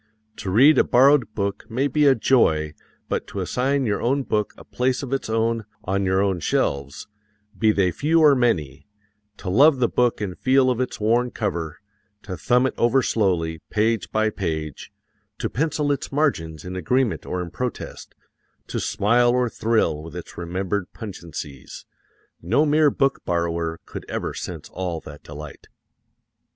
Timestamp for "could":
23.85-24.03